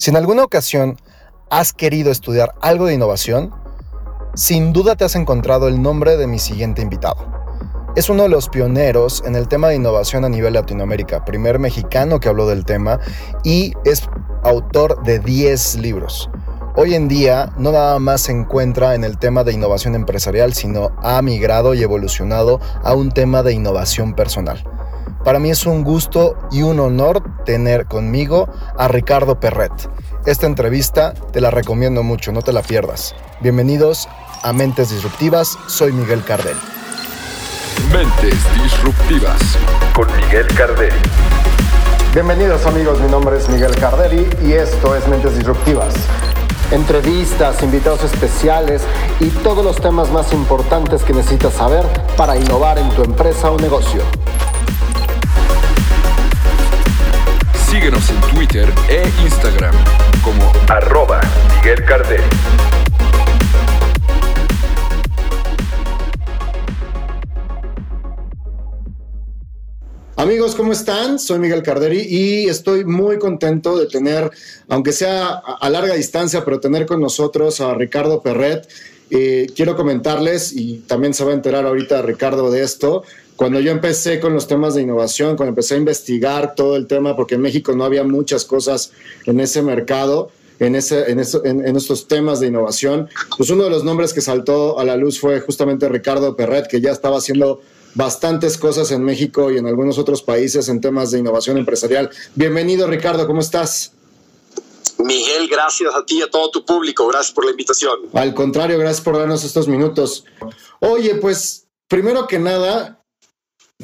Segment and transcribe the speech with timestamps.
[0.00, 0.96] Si en alguna ocasión
[1.50, 3.52] has querido estudiar algo de innovación,
[4.34, 7.30] sin duda te has encontrado el nombre de mi siguiente invitado.
[7.96, 12.18] Es uno de los pioneros en el tema de innovación a nivel Latinoamérica, primer mexicano
[12.18, 12.98] que habló del tema
[13.44, 14.08] y es
[14.42, 16.30] autor de 10 libros.
[16.76, 20.92] Hoy en día no nada más se encuentra en el tema de innovación empresarial, sino
[21.02, 24.64] ha migrado y evolucionado a un tema de innovación personal.
[25.24, 28.48] Para mí es un gusto y un honor tener conmigo
[28.78, 29.72] a Ricardo Perret.
[30.24, 33.14] Esta entrevista te la recomiendo mucho, no te la pierdas.
[33.40, 34.08] Bienvenidos
[34.42, 36.56] a Mentes Disruptivas, soy Miguel Cardel.
[37.92, 39.38] Mentes Disruptivas
[39.92, 40.96] con Miguel Carderi.
[42.14, 45.94] Bienvenidos amigos, mi nombre es Miguel Carderi y esto es Mentes Disruptivas.
[46.70, 48.82] Entrevistas, invitados especiales
[49.20, 51.84] y todos los temas más importantes que necesitas saber
[52.16, 54.02] para innovar en tu empresa o negocio.
[57.70, 59.72] Síguenos en Twitter e Instagram
[60.24, 61.20] como arroba
[61.56, 61.84] Miguel.
[70.16, 71.20] Amigos, ¿cómo están?
[71.20, 74.32] Soy Miguel Carderi y estoy muy contento de tener,
[74.68, 78.68] aunque sea a larga distancia, pero tener con nosotros a Ricardo Perret.
[79.10, 83.04] Eh, quiero comentarles, y también se va a enterar ahorita Ricardo de esto,
[83.40, 87.16] cuando yo empecé con los temas de innovación, cuando empecé a investigar todo el tema,
[87.16, 88.92] porque en México no había muchas cosas
[89.24, 91.18] en ese mercado, en, ese, en,
[91.66, 95.18] en, estos temas de innovación, pues uno de los nombres que saltó a la luz
[95.18, 97.62] fue justamente Ricardo Perret, que ya estaba haciendo
[97.94, 102.10] bastantes cosas en México y en algunos otros países en temas de innovación empresarial.
[102.34, 103.92] Bienvenido Ricardo, ¿cómo estás?
[104.98, 107.08] Miguel, gracias a ti y a todo tu público.
[107.08, 108.00] Gracias por la invitación.
[108.12, 110.26] Al contrario, gracias por darnos estos minutos.
[110.80, 112.99] Oye, pues primero que nada,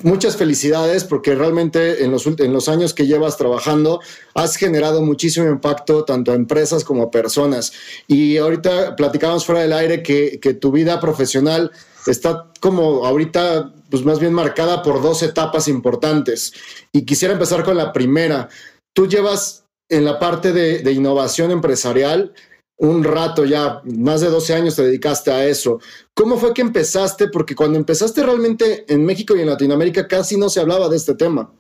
[0.02, 4.00] muchas felicidades porque realmente en los, en los años que llevas trabajando
[4.34, 7.72] has generado muchísimo impacto tanto a empresas como a personas.
[8.06, 11.70] Y ahorita platicábamos fuera del aire que, que tu vida profesional
[12.06, 16.52] está como ahorita pues más bien marcada por dos etapas importantes.
[16.92, 18.48] Y quisiera empezar con la primera.
[18.92, 22.32] Tú llevas en la parte de, de innovación empresarial
[22.78, 25.80] un rato ya, más de 12 años te dedicaste a eso.
[26.14, 27.28] ¿Cómo fue que empezaste?
[27.28, 31.14] Porque cuando empezaste realmente en México y en Latinoamérica casi no se hablaba de este
[31.14, 31.50] tema.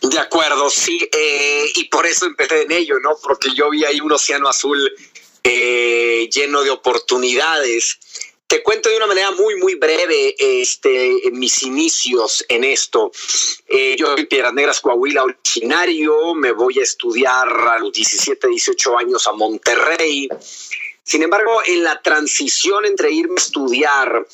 [0.00, 3.10] De acuerdo, sí, eh, y por eso empecé en ello, ¿no?
[3.22, 4.78] Porque yo vi ahí un océano azul
[5.44, 7.98] eh, lleno de oportunidades
[8.52, 13.10] te cuento de una manera muy, muy breve este, mis inicios en esto.
[13.66, 16.34] Eh, yo soy Piedras Negras, Coahuila, originario.
[16.34, 20.28] Me voy a estudiar a los 17, 18 años a Monterrey.
[21.02, 24.26] Sin embargo, en la transición entre irme a estudiar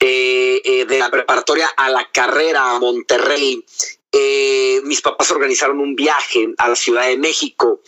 [0.00, 3.62] eh, eh, de la preparatoria a la carrera a Monterrey,
[4.84, 7.82] mis papás organizaron un viaje a la Ciudad de México.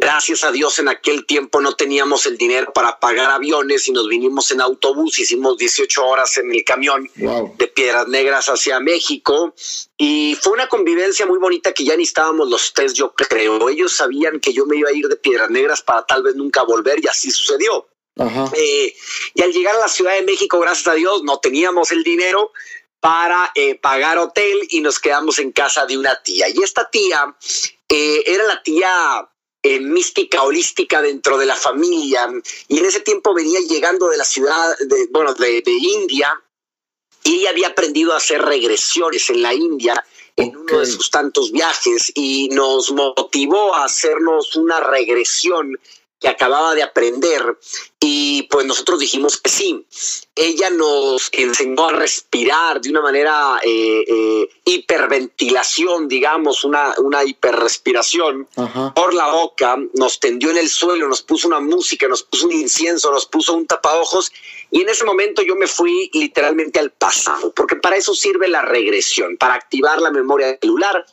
[0.00, 4.08] Gracias a Dios en aquel tiempo no teníamos el dinero para pagar aviones y nos
[4.08, 9.54] vinimos en autobús, hicimos 18 horas en el camión de Piedras Negras hacia México
[9.98, 13.68] y fue una convivencia muy bonita que ya ni estábamos los tres, yo creo.
[13.68, 16.62] Ellos sabían que yo me iba a ir de Piedras Negras para tal vez nunca
[16.62, 17.86] volver y así sucedió.
[18.54, 18.94] Eh,
[19.34, 22.52] y al llegar a la Ciudad de México, gracias a Dios, no teníamos el dinero,
[23.00, 26.48] para eh, pagar hotel y nos quedamos en casa de una tía.
[26.48, 27.34] Y esta tía
[27.88, 29.28] eh, era la tía
[29.62, 32.28] eh, mística holística dentro de la familia.
[32.68, 36.32] Y en ese tiempo venía llegando de la ciudad, de, bueno, de, India
[37.22, 40.04] y ella había aprendido a hacer regresiones en la India
[40.36, 45.78] en uno de sus tantos viajes y nos motivó a hacernos una regresión
[46.20, 47.58] que acababa de aprender
[47.98, 49.86] y pues nosotros dijimos que sí.
[50.34, 58.48] Ella nos enseñó a respirar de una manera eh, eh, hiperventilación, digamos, una, una hiperrespiración
[58.94, 62.52] por la boca, nos tendió en el suelo, nos puso una música, nos puso un
[62.52, 64.30] incienso, nos puso un tapaojos
[64.70, 68.62] y en ese momento yo me fui literalmente al pasado, porque para eso sirve la
[68.62, 71.04] regresión, para activar la memoria celular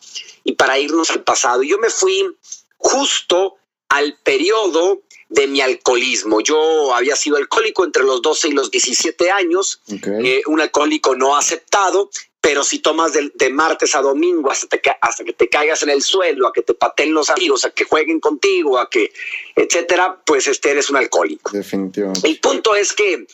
[0.44, 1.64] y para irnos al pasado.
[1.64, 2.36] Yo me fui
[2.78, 3.56] justo
[3.90, 6.42] al periodo de mi alcoholismo.
[6.42, 11.36] Yo había sido alcohólico entre los 12 y los 17 años, eh, un alcohólico no
[11.36, 16.02] aceptado, pero si tomas de, martes a domingo hasta, hasta, que te caigas en el
[16.02, 19.12] suelo, a que te pateen los amigos, a que jueguen contigo, a que,
[19.56, 21.52] etcétera, pues este eres un alcohólico.
[21.52, 22.26] Definitivamente.
[22.26, 23.28] El punto es que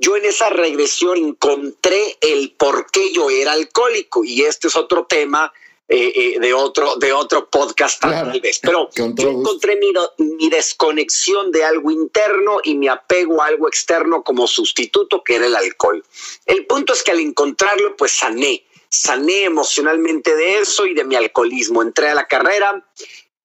[0.00, 5.06] yo en esa regresión encontré el por qué yo era alcohólico y este es otro
[5.06, 5.52] tema
[5.88, 8.58] eh, eh, de, otro, de otro podcast tal vez.
[8.60, 14.24] Pero yo encontré mi, mi, desconexión de algo interno y mi apego a algo externo
[14.24, 16.04] como sustituto, que era el alcohol.
[16.44, 21.14] El punto es que al encontrarlo, pues sané, sané emocionalmente de eso y de mi
[21.14, 21.82] alcoholismo.
[21.82, 22.84] Entré a la carrera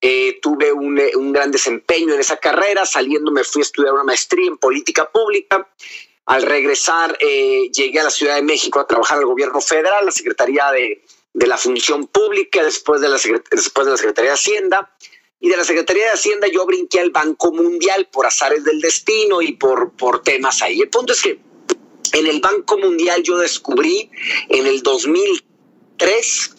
[0.01, 4.03] eh, tuve un, un, gran desempeño en esa carrera, saliendo me fui a estudiar una
[4.03, 5.69] maestría en política pública.
[6.25, 10.71] Al regresar llegué a la Ciudad de México a trabajar al gobierno federal, la Secretaría
[10.71, 13.17] de, de la Función Pública, después de, la,
[13.51, 14.95] después de la Secretaría de Hacienda.
[15.39, 19.41] Y de la Secretaría de Hacienda yo brinqué al Banco Mundial por azares del destino
[19.41, 20.81] y por, por temas ahí.
[20.81, 21.39] El punto es que
[22.13, 24.11] en el Banco Mundial yo descubrí
[24.49, 26.55] en el 2003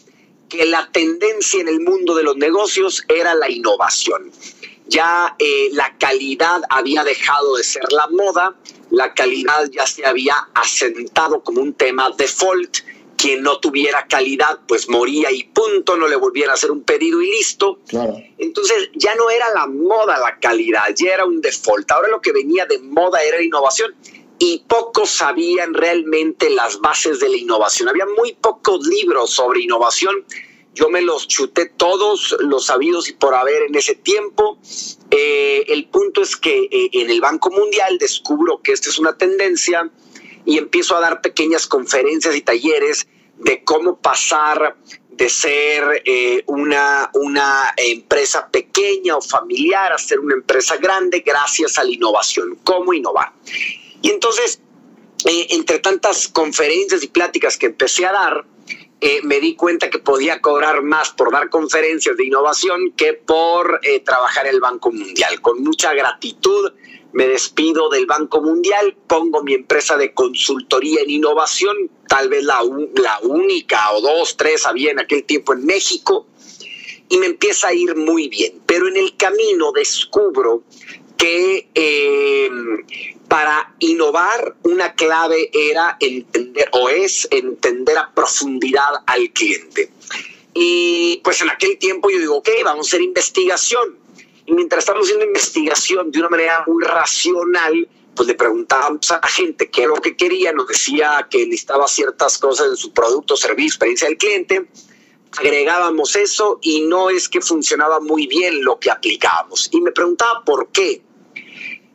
[0.48, 4.30] que la tendencia en el mundo de los negocios era la innovación.
[4.86, 8.54] Ya eh, la calidad había dejado de ser la moda,
[8.90, 12.78] la calidad ya se había asentado como un tema default.
[13.22, 17.22] Quien no tuviera calidad, pues moría y punto, no le volviera a hacer un pedido
[17.22, 17.78] y listo.
[18.36, 21.88] Entonces ya no era la moda la calidad, ya era un default.
[21.92, 23.94] Ahora lo que venía de moda era innovación
[24.40, 27.88] y pocos sabían realmente las bases de la innovación.
[27.88, 30.24] Había muy pocos libros sobre innovación.
[30.74, 34.58] Yo me los chuté todos los sabidos y por haber en ese tiempo.
[35.12, 39.16] Eh, el punto es que eh, en el Banco Mundial descubro que esta es una
[39.16, 39.88] tendencia
[40.44, 43.06] y empiezo a dar pequeñas conferencias y talleres
[43.44, 44.77] de cómo pasar
[45.11, 51.79] de ser eh, una, una empresa pequeña o familiar a ser una empresa grande gracias
[51.79, 52.59] a la innovación.
[52.65, 53.33] ¿Cómo innovar?
[54.00, 54.61] Y entonces,
[55.27, 58.44] eh, entre tantas conferencias y pláticas que empecé a dar,
[59.00, 63.81] eh, me di cuenta que podía cobrar más por dar conferencias de innovación que por
[64.05, 65.41] trabajar en el Banco Mundial.
[65.41, 66.73] Con mucha gratitud
[67.12, 72.62] me despido del Banco Mundial, pongo mi empresa de consultoría en innovación, tal vez la,
[72.94, 76.26] la única o dos, tres había en aquel tiempo en México,
[77.09, 78.62] y me empieza a ir muy bien.
[78.64, 80.62] Pero en el camino descubro
[81.19, 81.69] que
[83.29, 89.91] para innovar, una clave era entender o es entender a profundidad al cliente.
[90.55, 94.01] Y pues en aquel tiempo yo digo, ok, vamos a hacer investigación.
[94.47, 99.29] Y mientras estamos haciendo investigación de una manera muy racional, pues le preguntábamos a la
[99.29, 103.37] gente qué es lo que quería, nos decía que listaba ciertas cosas en su producto,
[103.37, 104.69] servicio, experiencia del cliente,
[105.39, 109.69] agregábamos eso y no es que funcionaba muy bien lo que aplicábamos.
[109.73, 111.03] Y me preguntaba por qué.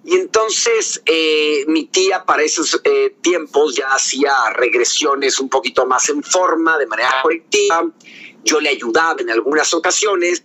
[0.04, 6.08] Y entonces eh, mi tía para esos eh, tiempos ya hacía regresiones un poquito más
[6.10, 7.86] en forma, de manera colectiva.
[8.44, 10.44] Yo le ayudaba en algunas ocasiones.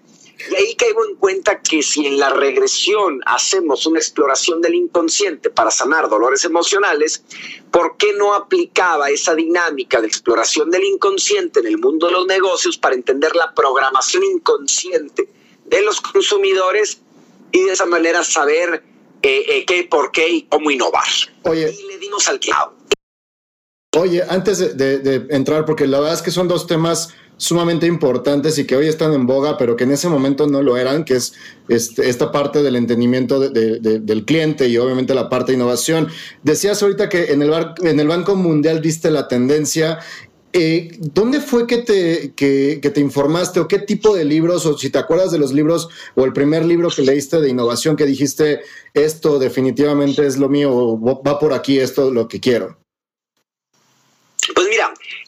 [0.50, 5.50] Y ahí caigo en cuenta que si en la regresión hacemos una exploración del inconsciente
[5.50, 7.22] para sanar dolores emocionales,
[7.70, 12.26] ¿por qué no aplicaba esa dinámica de exploración del inconsciente en el mundo de los
[12.26, 15.28] negocios para entender la programación inconsciente
[15.64, 17.00] de los consumidores
[17.52, 18.82] y de esa manera saber
[19.22, 21.06] eh, eh, qué, por qué y cómo innovar.
[21.44, 22.74] Oye, y le dimos al clavo.
[23.94, 27.10] Oye, antes de, entrar, porque la verdad es que son dos temas
[27.42, 30.76] sumamente importantes y que hoy están en boga, pero que en ese momento no lo
[30.76, 31.32] eran, que es
[31.66, 36.06] este, esta parte del entendimiento del cliente y obviamente la parte de innovación.
[36.44, 37.52] Decías ahorita que en el,
[37.82, 39.98] en el Banco Mundial diste la tendencia
[40.52, 44.90] eh, ¿Dónde fue que te, que, te informaste o qué tipo de libros, o si
[44.90, 48.60] te acuerdas de los libros o el primer libro que leíste de innovación que dijiste,
[48.92, 52.81] esto definitivamente es lo mío, o va por aquí, esto es lo que quiero?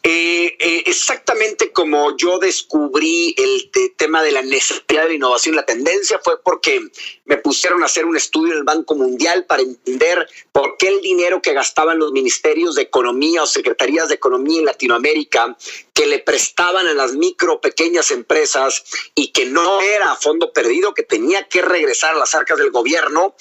[0.06, 6.20] Eh, eh, exactamente como yo descubrí el tema de la necesidad de innovación, la tendencia
[6.22, 6.90] fue porque
[7.24, 11.00] me pusieron a hacer un estudio en el Banco Mundial para entender por qué el
[11.00, 15.56] dinero que gastaban los ministerios de Economía o secretarías de Economía en Latinoamérica,
[15.94, 18.84] que le prestaban a las micro, pequeñas empresas
[19.14, 22.72] y que no era a fondo perdido, que tenía que regresar a las arcas del
[22.72, 23.34] gobierno,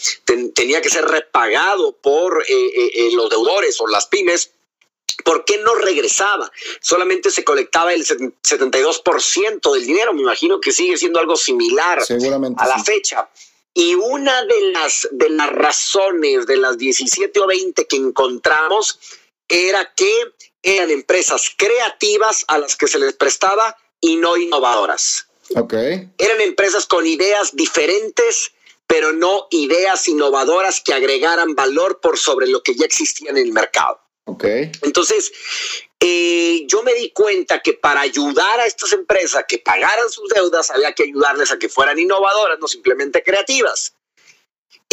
[0.56, 4.54] tenía que ser repagado por eh, los deudores o las pymes
[5.24, 6.52] ¿Por qué no regresaba?
[6.82, 10.14] Solamente se colectaba el 72% del dinero.
[10.14, 12.00] Me imagino que sigue siendo algo similar
[12.58, 13.30] a la fecha.
[13.74, 19.00] Y una de las, de las razones de las 17 o 20 que encontramos
[19.48, 20.14] era que
[20.62, 25.28] eran empresas creativas a las que se les prestaba y no innovadoras.
[25.56, 26.10] Okay.
[26.18, 28.52] Eran empresas con ideas diferentes,
[28.88, 33.52] pero no ideas innovadoras que agregaran valor por sobre lo que ya existía en el
[33.52, 34.03] mercado.
[34.26, 34.72] Okay.
[34.82, 35.32] Entonces,
[36.00, 40.70] eh, yo me di cuenta que para ayudar a estas empresas que pagaran sus deudas,
[40.72, 43.94] había que ayudarles a que fueran innovadoras, no simplemente creativas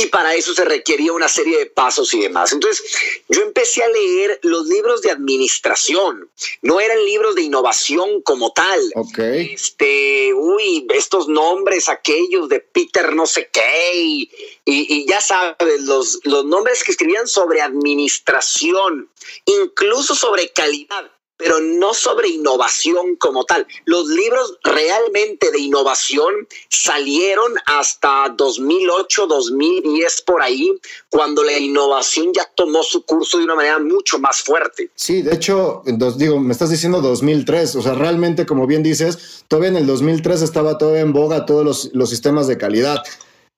[0.00, 2.52] y para eso se requería una serie de pasos y demás.
[2.52, 2.82] Entonces,
[3.28, 6.30] yo empecé a leer los libros de administración,
[6.62, 8.80] no eran libros de innovación como tal.
[8.94, 9.52] Okay.
[9.52, 14.30] Este, uy, estos nombres, aquellos de Peter no sé qué, y,
[14.64, 19.10] y, ya sabes, los, los nombres que escribían sobre administración,
[19.44, 23.66] incluso sobre calidad pero no sobre innovación como tal.
[23.86, 26.32] Los libros realmente de innovación
[26.68, 30.70] salieron hasta 2008, 2010 por ahí,
[31.08, 34.90] cuando la innovación ya tomó su curso de una manera mucho más fuerte.
[34.94, 35.82] Sí, de hecho,
[36.16, 40.42] digo, me estás diciendo 2003, o sea, realmente, como bien dices, todavía en el 2003
[40.42, 43.02] estaba todavía en boga todos los, los sistemas de calidad.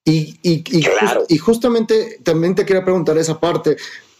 [0.04, 0.64] Y, y,
[1.28, 3.76] y, justamente también te quería preguntar esa parte.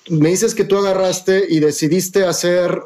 [0.09, 2.83] Me dices que tú agarraste y decidiste hacer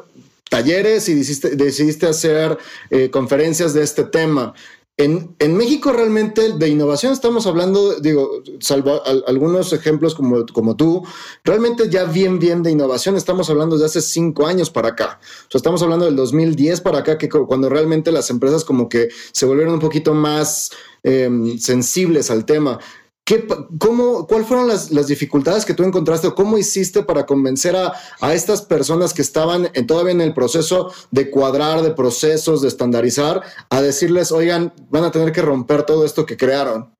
[0.49, 2.57] talleres y decidiste, hacer
[2.89, 4.53] eh, conferencias de este tema.
[4.99, 11.05] En, en, México realmente de innovación estamos hablando, digo, salvo algunos ejemplos como, como tú,
[11.43, 15.19] realmente ya bien, bien de innovación estamos hablando de hace cinco años para acá.
[15.21, 19.09] O sea, estamos hablando del 2010 para acá, que cuando realmente las empresas como que
[19.33, 20.71] se volvieron un poquito más
[21.03, 22.79] em, sensibles al tema.
[23.27, 23.45] ¿Qué,
[23.77, 28.61] cómo, ¿Cuáles fueron las, dificultades que tú encontraste o cómo hiciste para convencer a, estas
[28.61, 34.31] personas que estaban todavía en el proceso de cuadrar, de procesos, de estandarizar, a decirles,
[34.31, 36.95] oigan, van a tener que romper todo esto que crearon?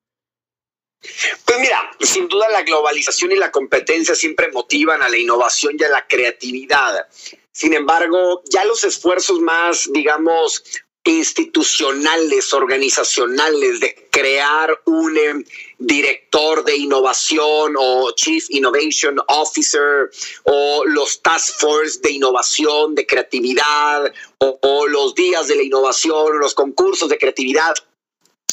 [1.45, 5.83] Pues mira, sin duda la globalización y la competencia siempre motivan a la innovación y
[5.85, 7.07] a la creatividad.
[7.53, 10.61] Sin embargo, ya los esfuerzos más, digamos,
[11.03, 15.45] institucionales, organizacionales, de crear un eh,
[15.77, 20.09] director de innovación o Chief Innovation Officer
[20.43, 26.39] o los Task Force de innovación, de creatividad o, o los días de la innovación,
[26.39, 27.75] los concursos de creatividad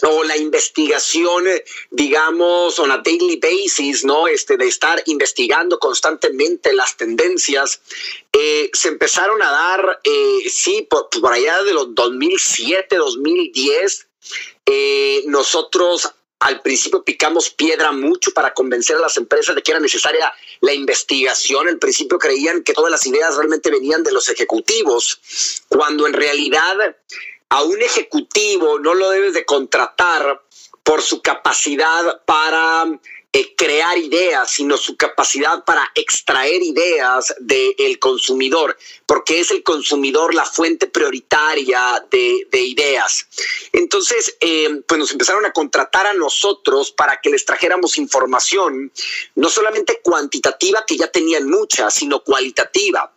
[0.07, 1.45] o la investigación,
[1.91, 4.29] digamos, on a daily basis, ¿no?
[4.29, 7.81] Este, de estar investigando constantemente las tendencias,
[8.33, 14.07] eh, se empezaron a dar, eh, sí, por, allá de los 2007, 2010,
[14.67, 19.81] eh, nosotros al principio picamos piedra mucho para convencer a las empresas de que era
[19.81, 20.31] necesaria
[20.61, 21.69] la investigación.
[21.69, 26.97] Al principio creían que todas las ideas realmente venían de los ejecutivos, cuando en realidad
[27.49, 30.43] a un ejecutivo no lo debes de contratar
[30.83, 32.87] por su capacidad para
[33.37, 40.35] eh, crear ideas, sino su capacidad para extraer ideas del consumidor, porque es el consumidor
[40.35, 43.27] la fuente prioritaria de, ideas.
[43.73, 48.93] Entonces, eh, pues nos empezaron a contratar a nosotros para que les trajéramos información,
[49.35, 53.14] no solamente cuantitativa, que ya tenían mucha, sino cualitativa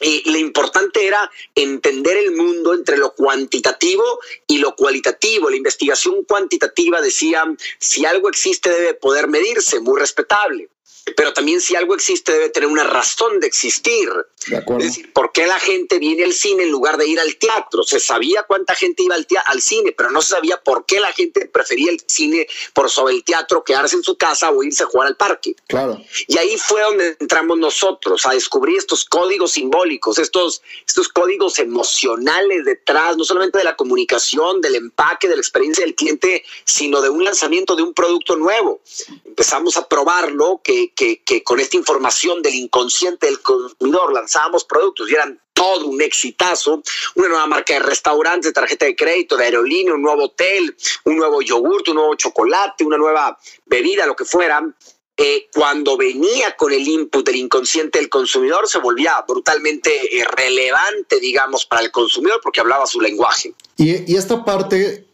[0.00, 5.50] y lo importante era entender el mundo entre lo cuantitativo y lo cualitativo.
[5.50, 7.44] La investigación cuantitativa decía,
[7.78, 10.68] si algo existe debe poder medirse, muy respetable
[11.16, 14.08] pero también si algo existe debe tener una razón de existir.
[14.46, 17.82] es decir, ¿por qué la gente viene al cine en lugar de ir al teatro?
[17.82, 21.12] Se sabía cuánta gente iba al, al cine, pero no se sabía por qué la
[21.12, 24.86] gente prefería el cine por sobre el teatro, quedarse en su casa o irse a
[24.86, 25.54] jugar al parque.
[25.68, 26.00] Claro.
[26.26, 32.64] Y ahí fue donde entramos nosotros a descubrir estos códigos simbólicos, estos, estos códigos emocionales
[32.64, 37.10] detrás, no solamente de la comunicación, del empaque, de la experiencia del cliente, sino de
[37.10, 38.80] un lanzamiento de un producto nuevo.
[39.24, 45.14] Empezamos a probarlo, que, que, con esta información del inconsciente del consumidor lanzábamos productos y
[45.14, 46.82] eran todo un exitazo,
[47.16, 51.42] una nueva marca de restaurantes, tarjeta de crédito, de aerolínea, un nuevo hotel, un nuevo
[51.42, 54.62] yogurt, un nuevo chocolate, una nueva bebida, lo que fuera,
[55.16, 61.20] eh, cuando venía con el input del inconsciente del consumidor se volvía brutalmente eh, relevante,
[61.20, 63.52] digamos, para el consumidor porque hablaba su lenguaje.
[63.76, 65.04] Y, y esta parte,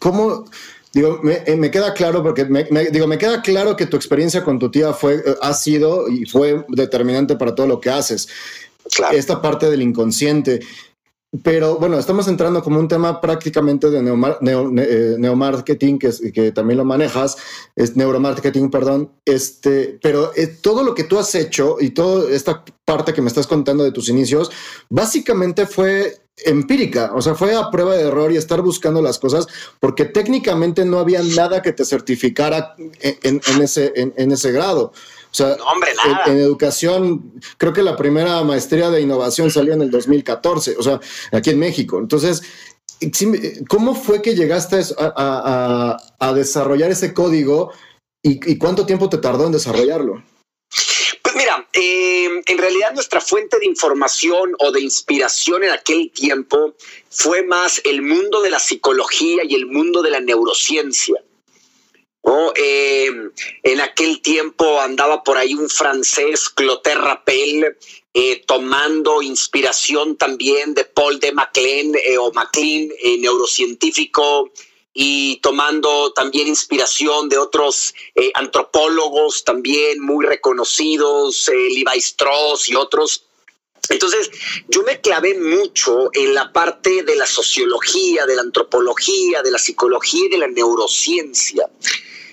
[0.00, 0.46] ¿cómo,
[0.92, 4.44] Digo, me, eh, me, queda claro porque me, digo, me queda claro que tu experiencia
[4.44, 8.28] con tu tía fue, eh, ha sido y fue determinante para todo lo que haces.
[9.12, 10.60] Esta parte del inconsciente.
[11.42, 16.84] Pero bueno, estamos entrando como un tema prácticamente de eh, neuromarketing, que, que también lo
[16.84, 17.38] manejas,
[17.74, 19.10] es neuromarketing, perdón.
[19.24, 20.30] Este, pero
[20.60, 23.92] todo lo que tú has hecho y toda esta parte que me estás contando de
[23.92, 24.50] tus inicios,
[24.90, 29.46] básicamente fue empírica, o sea, fue a prueba de error y estar buscando las cosas,
[29.80, 34.92] porque técnicamente no había nada que te certificara en, ese, en, ese grado.
[35.30, 35.56] O sea,
[36.26, 41.00] En, educación, creo que la primera maestría de innovación salió en el 2014, o sea,
[41.32, 41.98] aquí en México.
[41.98, 42.42] Entonces,
[43.68, 47.72] ¿cómo fue que llegaste a, desarrollar ese código
[48.22, 50.22] y cuánto tiempo te tardó en desarrollarlo?
[51.72, 56.74] Eh, en realidad nuestra fuente de información o de inspiración en aquel tiempo
[57.10, 61.22] fue más el mundo de la psicología y el mundo de la neurociencia.
[62.54, 63.10] Eh,
[63.62, 67.76] en aquel tiempo andaba por ahí un francés, Clotaire Rappel,
[68.14, 74.50] eh, tomando inspiración también de Paul de Maclean o Maclean, neurocientífico
[74.94, 82.74] y tomando también inspiración de otros eh, antropólogos también muy reconocidos, eh, Levi Strauss y
[82.74, 83.24] otros.
[83.88, 84.30] Entonces,
[84.68, 89.58] yo me clavé mucho en la parte de la sociología, de la antropología, de la
[89.58, 91.68] psicología y de la neurociencia.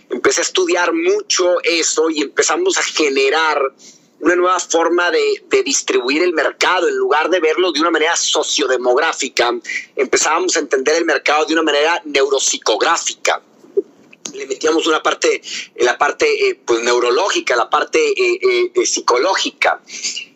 [0.10, 3.74] Empecé a estudiar mucho eso y empezamos a generar
[4.22, 9.54] una nueva forma de, distribuir el mercado, en lugar de verlo de una manera sociodemográfica,
[9.96, 13.42] empezábamos a entender el mercado de una manera neuropsicográfica.
[14.34, 15.42] Le metíamos una parte,
[15.78, 19.82] la parte eh, pues, neurológica, la parte eh, eh, psicológica.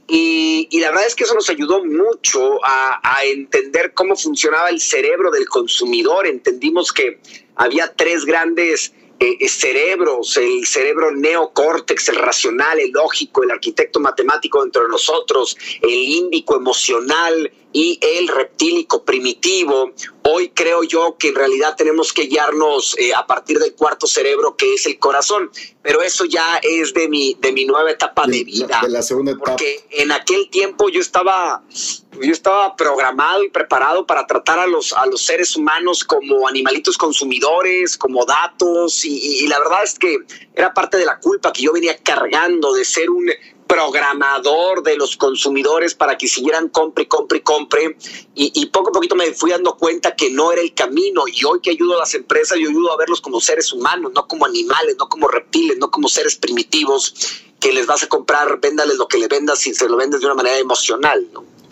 [0.07, 5.31] Y, la verdad es que eso nos ayudó mucho a, entender cómo funcionaba el cerebro
[5.31, 6.27] del consumidor.
[6.27, 7.19] Entendimos que
[7.55, 8.93] había tres grandes
[9.23, 15.55] eh, cerebros, el cerebro neocórtex, el racional, el lógico, el arquitecto matemático dentro de nosotros,
[15.81, 19.93] el límbico emocional y el reptílico primitivo.
[20.25, 24.55] Hoy creo yo que en realidad tenemos que guiarnos eh, a partir del cuarto cerebro
[24.55, 25.51] que es el corazón,
[25.81, 28.79] pero eso ya es de mi, de mi nueva etapa de, vida.
[28.81, 29.51] De la segunda etapa.
[29.51, 34.93] Porque en aquel tiempo yo estaba, yo estaba programado y preparado para tratar a los,
[34.93, 40.19] a los seres humanos como animalitos consumidores, como datos, y, y la verdad es que
[40.55, 43.29] era parte de la culpa que yo venía cargando de ser un
[43.73, 47.97] programador de los consumidores para que siguieran compre, compre, compre.
[48.35, 51.23] Y, y, poco a poquito me fui dando cuenta que no era el camino.
[51.27, 54.27] Y hoy que ayudo a las empresas, yo ayudo a verlos como seres humanos, no
[54.27, 58.97] como animales, no como reptiles, no como seres primitivos que les vas a comprar, véndales
[58.97, 61.27] lo que le vendas si se lo vendes de una manera emocional.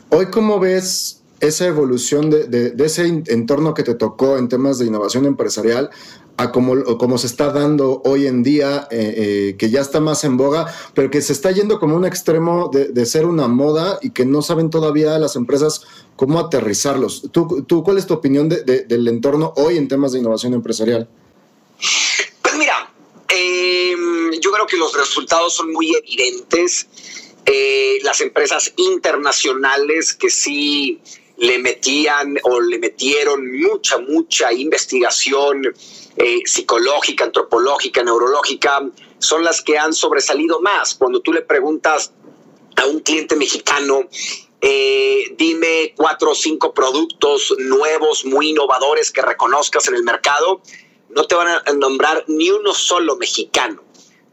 [0.09, 5.25] Hoy, ¿cómo ves esa evolución de, ese entorno que te tocó en temas de innovación
[5.25, 5.89] empresarial
[6.37, 10.37] a como, se está dando hoy en día, eh, eh, que ya está más en
[10.37, 14.25] boga, pero que se está yendo como un extremo de, ser una moda y que
[14.25, 15.83] no saben todavía las empresas
[16.15, 17.23] cómo aterrizarlos.
[17.31, 21.07] ¿Tú, tú cuál es tu opinión del entorno hoy en temas de innovación empresarial?
[22.41, 22.91] Pues mira,
[23.29, 26.87] em, yo creo que los resultados son muy evidentes.
[27.45, 31.01] Eh, las empresas internacionales que sí
[31.41, 35.73] le metían o le metieron mucha, mucha investigación
[36.15, 40.93] eh, psicológica, antropológica, neurológica, son las que han sobresalido más.
[40.93, 42.13] Cuando tú le preguntas
[42.75, 44.03] a un cliente mexicano,
[44.61, 50.61] eh, dime cuatro o cinco productos nuevos, muy innovadores que reconozcas en el mercado,
[51.09, 53.81] no te van a nombrar ni uno solo mexicano.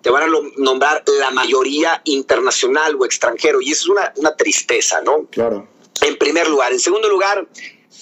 [0.03, 0.27] Te van a
[0.59, 3.63] nombrar la mayoría internacional o extranjero.
[3.63, 5.27] Y eso es una, una tristeza, ¿no?
[5.31, 5.78] Claro.
[6.03, 6.73] En primer lugar.
[6.73, 7.47] En segundo lugar,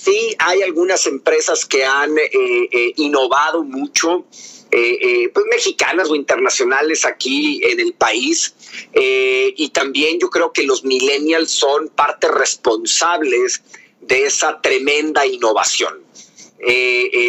[0.07, 4.25] Sí, hay algunas empresas que han eh, eh, innovado mucho,
[4.71, 8.55] eh, pues mexicanas o internacionales aquí en el país.
[8.93, 13.63] y también yo creo que los millennials son parte responsables
[14.01, 16.06] de esa tremenda innovación.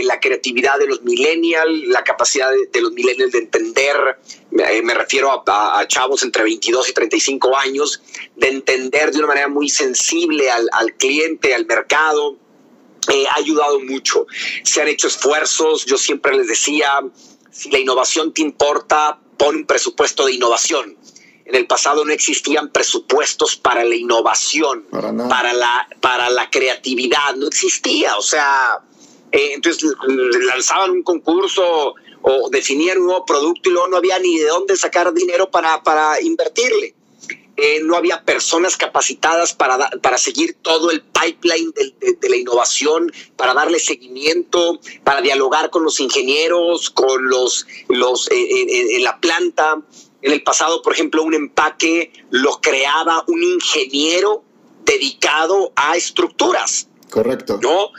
[0.03, 3.95] La creatividad de los millennials, la capacidad de, los millennials de entender,
[4.51, 8.01] me refiero a, chavos entre 22 y 35 años,
[8.35, 12.37] de entender de una manera muy sensible al, al cliente, al mercado,
[13.09, 14.27] eh, ha ayudado mucho.
[14.63, 16.99] Se han hecho esfuerzos, yo siempre les decía,
[17.51, 20.97] si la innovación te importa, pon un presupuesto de innovación.
[21.45, 27.47] En el pasado no existían presupuestos para la innovación, para, la, para la creatividad, no
[27.47, 28.17] existía.
[28.17, 28.83] O sea,
[29.31, 29.93] eh, entonces
[30.47, 34.75] lanzaban un concurso o definían un nuevo producto y luego no había ni de dónde
[34.75, 36.95] sacar dinero para, para invertirle.
[37.59, 43.55] Eh, no había personas capacitadas para, para seguir todo el pipeline de, la innovación, para
[43.55, 49.81] darle seguimiento, para dialogar con los ingenieros, con los, los eh, en la planta.
[50.21, 54.43] En el pasado, por ejemplo, un empaque lo creaba un ingeniero
[54.85, 56.87] dedicado a estructuras.
[57.09, 57.59] Correcto.
[57.61, 57.89] ¿No?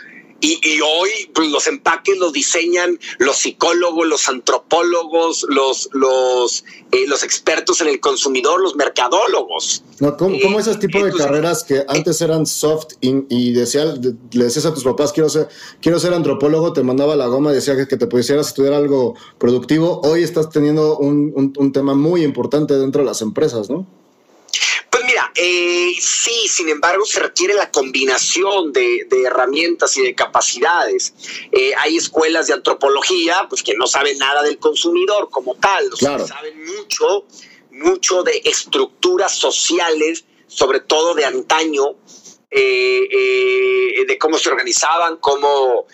[0.41, 7.25] Y, hoy pues, los empaques los diseñan los psicólogos, los antropólogos, los, los, eh, los
[7.25, 9.83] expertos en el consumidor, los mercadólogos.
[9.99, 14.67] No, ¿cómo, eh, esos tipos de carreras que antes eran soft y, decía, le decías
[14.67, 15.49] a tus papás, quiero ser,
[15.81, 19.17] quiero ser antropólogo, te mandaba la goma y decía que, te pusieras a estudiar algo
[19.39, 23.87] productivo, hoy estás teniendo un, un tema muy importante dentro de las empresas, ¿no?
[25.41, 31.15] Eh, sí, sin embargo, se requiere la combinación de, herramientas y de capacidades.
[31.53, 36.65] Eh, hay escuelas de antropología, pues que no saben nada del consumidor como tal, saben
[36.65, 37.25] mucho,
[37.71, 41.95] mucho de estructuras sociales, sobre todo de antaño,
[42.51, 45.87] eh, de cómo se organizaban, cómo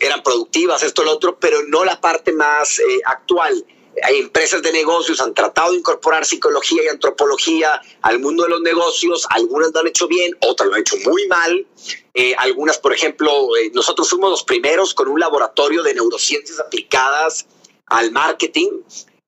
[0.00, 3.64] eran productivas, esto, lo otro, pero no la parte más actual
[4.02, 8.60] hay empresas de negocios han tratado de incorporar psicología y antropología al mundo de los
[8.60, 11.66] negocios, algunas lo han hecho bien, otras lo han hecho muy mal.
[12.14, 17.46] Eh, algunas, por ejemplo, eh, nosotros fuimos los primeros con un laboratorio de neurociencias aplicadas
[17.86, 18.70] al marketing.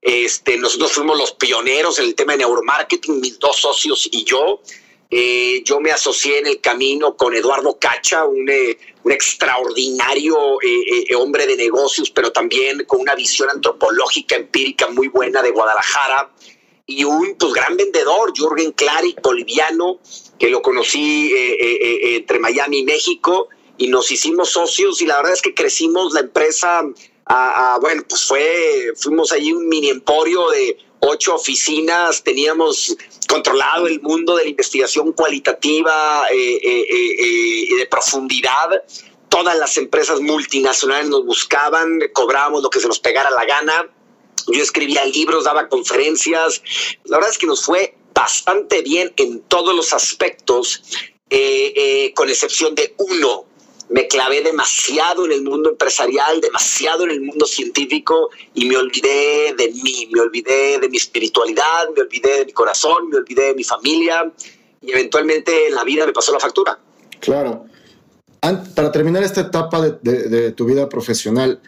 [0.00, 4.60] Este, nosotros fuimos los pioneros en el tema de neuromarketing, mis dos socios y yo.
[5.10, 11.14] Eh, yo me asocié en el camino con Eduardo Cacha, un, eh, un extraordinario eh,
[11.14, 16.30] hombre de negocios, pero también con una visión antropológica empírica muy buena de Guadalajara
[16.84, 19.98] y un pues, gran vendedor, Jürgen Clary, boliviano,
[20.38, 25.42] que lo conocí entre Miami y México y nos hicimos socios y la verdad es
[25.42, 26.82] que crecimos la empresa
[27.80, 32.96] bueno, pues fue, fuimos allí un mini emporio de ocho oficinas, teníamos
[33.28, 38.82] controlado el mundo de la investigación cualitativa y eh, eh, eh, de profundidad.
[39.28, 43.88] Todas las empresas multinacionales nos buscaban, cobrábamos lo que se nos pegara la gana.
[44.46, 46.62] Yo escribía libros, daba conferencias.
[47.04, 50.82] La verdad es que nos fue bastante bien en todos los aspectos,
[52.14, 53.44] con excepción de uno,
[53.90, 59.54] me clavé demasiado en el mundo empresarial, demasiado en el mundo científico y me olvidé
[59.56, 63.54] de mí, me olvidé de mi espiritualidad, me olvidé de mi corazón, me olvidé de
[63.54, 64.30] mi familia
[64.82, 66.78] y eventualmente en la vida me pasó la factura.
[67.20, 67.64] Claro.
[68.74, 71.60] Para terminar esta etapa de, tu vida profesional,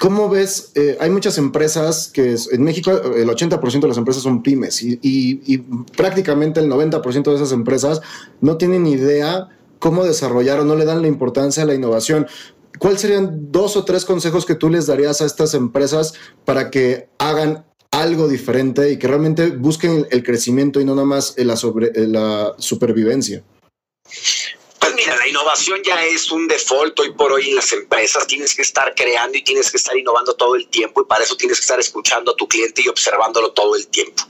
[0.00, 0.70] ¿Cómo ves?
[0.76, 5.00] Eh, hay muchas empresas que en México el 80% de las empresas son pymes y,
[5.02, 5.58] y
[5.96, 8.00] prácticamente el 90% de esas empresas
[8.40, 12.26] no tienen idea cómo desarrollar o no le dan la importancia a la innovación.
[12.78, 16.14] ¿Cuáles serían dos o tres consejos que tú les darías a estas empresas
[16.44, 21.34] para que hagan algo diferente y que realmente busquen el crecimiento y no nada más
[21.38, 21.56] la,
[21.94, 23.42] la supervivencia?
[25.08, 28.26] Mira, la innovación ya es un default hoy por hoy en las empresas.
[28.26, 31.34] Tienes que estar creando y tienes que estar innovando todo el tiempo y para eso
[31.34, 34.22] tienes que estar escuchando a tu cliente y observándolo todo el tiempo.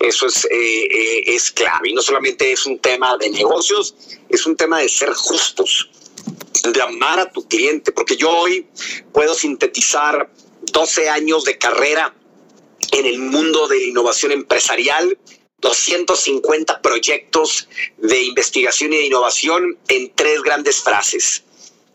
[0.00, 1.90] Eso es, eh, eh, es clave.
[1.90, 3.94] Y no solamente es un tema de negocios,
[4.28, 5.90] es un tema de ser justos,
[6.72, 8.66] de amar a tu cliente, porque yo hoy
[9.12, 10.28] puedo sintetizar
[10.72, 12.12] 12 años de carrera
[12.90, 15.16] en el mundo de la innovación empresarial,
[15.60, 21.44] 250 proyectos de investigación y de innovación en tres grandes frases.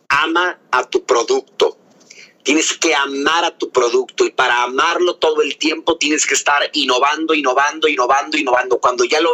[0.09, 1.77] Ama a tu producto,
[2.43, 6.69] Tienes que amar a tu producto y para amarlo todo el tiempo tienes que estar
[6.73, 8.79] innovando, innovando, innovando, innovando.
[8.79, 9.33] Cuando ya lo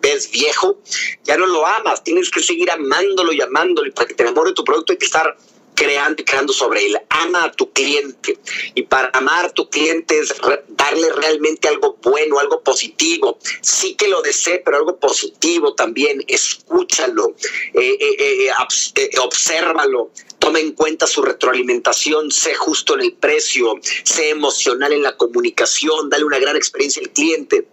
[0.00, 0.78] ves viejo,
[1.24, 4.52] ya no lo amas, tienes que seguir amándolo y amándolo y para que te enamore
[4.52, 5.34] tu producto hay que estar
[5.74, 6.98] creando creando sobre él.
[7.08, 8.38] Ama a tu cliente.
[8.74, 10.34] Y para amar a tu cliente es
[10.68, 13.38] darle realmente algo bueno, algo positivo.
[13.60, 16.24] Sí que lo desee, pero algo positivo también.
[16.26, 17.34] Escúchalo,
[17.74, 18.48] eh, eh,
[18.96, 25.02] eh, obsérvalo, toma en cuenta su retroalimentación, sé justo en el precio, sé emocional en
[25.02, 27.66] la comunicación, dale una gran experiencia al cliente.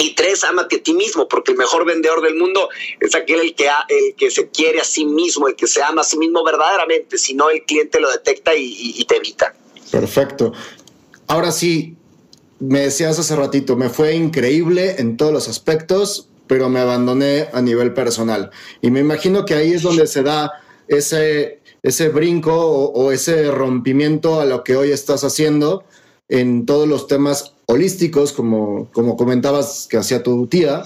[0.00, 2.68] Y tres, ámate a ti mismo, porque el mejor vendedor del mundo
[3.00, 6.02] es aquel el que, el que se quiere a sí mismo, el que se ama
[6.02, 9.54] a sí mismo verdaderamente, si no el cliente lo detecta y, te evita.
[9.90, 10.52] Perfecto.
[11.26, 11.96] Ahora sí,
[12.60, 17.60] me decías hace ratito, me fue increíble en todos los aspectos, pero me abandoné a
[17.60, 18.52] nivel personal.
[18.80, 20.52] Y me imagino que ahí es donde se da
[20.86, 25.84] ese, ese brinco o, o ese rompimiento a lo que hoy estás haciendo
[26.28, 30.84] en todos los temas holísticos, como, como comentabas que hacía tu tía,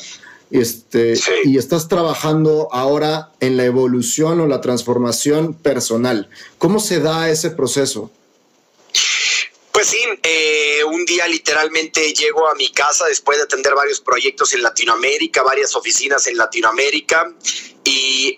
[0.51, 6.29] este, y estás trabajando ahora en la evolución o la transformación personal.
[6.59, 8.11] ¿Cómo se da ese proceso?
[9.73, 14.53] Pues sí, eh, un día literalmente llego a mi casa después de atender varios proyectos
[14.53, 17.33] en Latinoamérica, varias oficinas en Latinoamérica,
[17.83, 18.37] y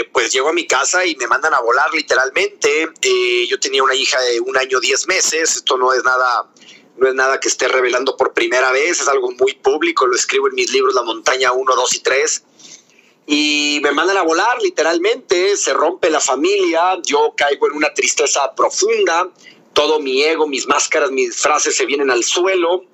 [0.00, 2.88] eh, pues llego a mi casa y me mandan a volar literalmente.
[3.02, 6.50] Eh, yo tenía una hija de un año, diez meses, esto no es nada
[6.96, 10.48] no es nada que esté revelando por primera vez, es algo muy público, lo escribo
[10.48, 12.44] en mis libros La montaña 1, 2 y 3.
[13.26, 18.54] Y me mandan a volar literalmente, se rompe la familia, yo caigo en una tristeza
[18.54, 19.30] profunda,
[19.72, 22.84] todo mi ego, mis máscaras, mis frases se vienen al suelo.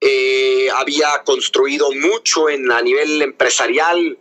[0.00, 4.18] Eh, había construido mucho en, a nivel empresarial,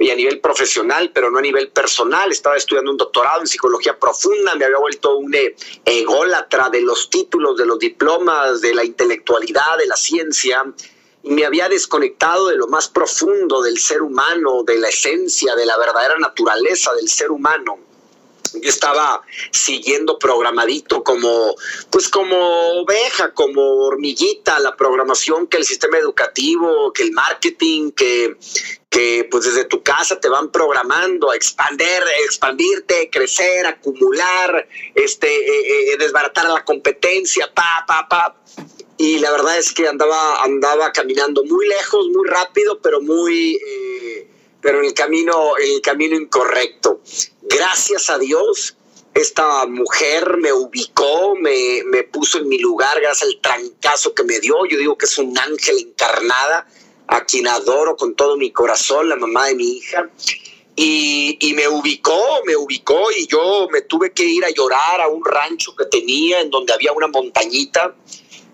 [0.00, 2.32] y a nivel profesional, pero no a nivel personal.
[2.32, 7.10] Estaba estudiando un doctorado en psicología profunda, me había vuelto un e-, ególatra de los
[7.10, 10.64] títulos, de los diplomas, de la intelectualidad, de la ciencia,
[11.22, 15.66] y me había desconectado de lo más profundo del ser humano, de la esencia, de
[15.66, 17.89] la verdadera naturaleza del ser humano
[18.54, 21.54] yo estaba siguiendo programadito como,
[21.90, 22.36] pues como
[22.80, 28.36] oveja, como hormiguita, la programación que el sistema educativo, que el marketing, que,
[28.88, 35.92] que pues desde tu casa te van programando a expandir, expandirte, crecer, acumular, este, eh,
[35.92, 38.36] eh, desbaratar a la competencia, pa, pa, pa.
[38.98, 44.28] Y la verdad es que andaba, andaba caminando muy lejos, muy rápido, pero muy, eh,
[44.60, 47.00] pero en el camino, en el camino incorrecto.
[47.42, 48.76] Gracias a Dios,
[49.14, 54.38] esta mujer me ubicó, me, me puso en mi lugar gracias al trancazo que me
[54.40, 54.64] dio.
[54.66, 56.66] Yo digo que es un ángel encarnada
[57.08, 60.08] a quien adoro con todo mi corazón, la mamá de mi hija.
[60.76, 65.08] Y, y, me ubicó, me ubicó y yo me tuve que ir a llorar a
[65.08, 67.94] un rancho que tenía en donde había una montañita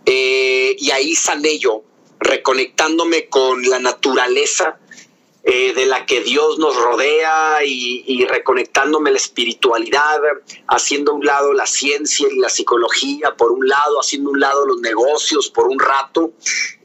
[0.07, 1.83] eh, y ahí sané yo,
[2.21, 4.79] reconectándome con la naturaleza,
[5.48, 10.20] eh, de la que Dios nos rodea y, reconectándome la espiritualidad,
[10.66, 14.40] haciendo a un lado la ciencia y la psicología, por un lado, haciendo a un
[14.40, 16.32] lado los negocios por un rato,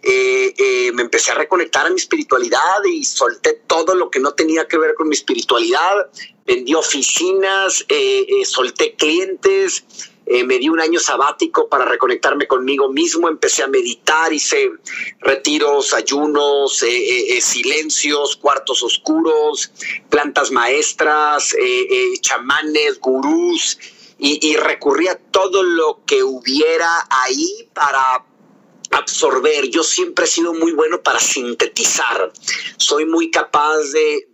[0.03, 4.35] eh, eh, me empecé a reconectar a mi espiritualidad y solté todo lo que no
[4.35, 6.11] tenía que ver con mi espiritualidad,
[6.45, 7.83] vendí oficinas,
[8.45, 9.83] solté clientes,
[10.33, 14.71] eh, me di un año sabático para reconectarme conmigo mismo, empecé a meditar, hice
[15.19, 19.71] retiros, ayunos, eh, eh, silencios, cuartos oscuros,
[20.09, 21.53] plantas maestras,
[22.21, 23.77] chamanes, gurús,
[24.17, 28.23] y, y recurrí a todo lo que hubiera ahí para
[28.91, 29.69] absorber.
[29.69, 32.31] Yo siempre he sido muy bueno para sintetizar.
[32.77, 34.27] Soy muy capaz de,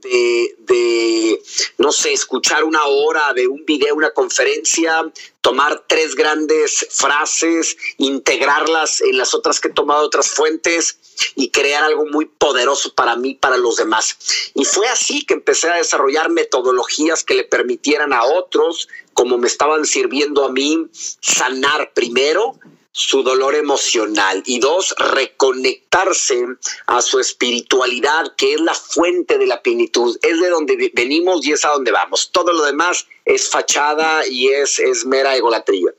[0.60, 1.42] de,
[1.78, 9.02] no sé, escuchar una hora de un video, una conferencia, tomar tres grandes frases, integrarlas
[9.02, 11.00] en las otras que he tomado otras fuentes
[11.36, 14.18] y crear algo muy poderoso para mí, para los demás.
[14.56, 19.48] Y fue así que empecé a desarrollar metodologías que le permitieran a otros, como me
[19.48, 22.60] estaban sirviendo a mí, sanar primero
[22.98, 26.44] su dolor emocional y dos, reconectarse
[26.88, 31.52] a su espiritualidad, que es la fuente de la plenitud, es de donde venimos y
[31.52, 32.32] es a donde vamos.
[32.32, 35.92] Todo lo demás es fachada y es, es mera egolatría.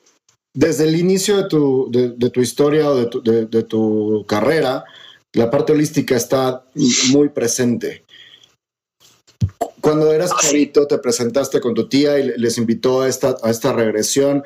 [0.53, 4.85] Desde el inicio de tu, de, tu historia o de tu, de, tu carrera,
[5.35, 6.65] la parte holística está
[7.11, 8.05] muy presente.
[9.81, 13.73] Cuando eras chiquito, te presentaste con tu tía y les invitó a esta, a esta
[13.73, 14.43] regresión.